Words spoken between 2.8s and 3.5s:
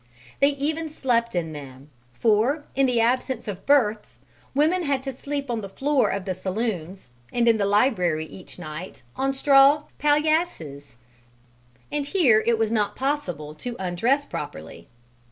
the absence